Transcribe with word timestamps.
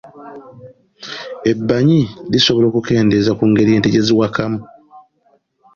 Ebbanyi 1.51 2.01
lisobola 2.31 2.65
okukendeeza 2.67 3.31
ku 3.37 3.43
ngeri 3.49 3.71
ente 3.73 3.89
gye 3.93 4.05
ziwakamu. 4.07 4.59